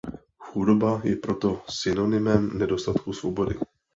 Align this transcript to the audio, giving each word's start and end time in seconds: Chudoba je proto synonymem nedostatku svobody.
Chudoba 0.45 0.93
je 1.09 1.13
proto 1.25 1.51
synonymem 1.81 2.49
nedostatku 2.63 3.17
svobody. 3.21 3.61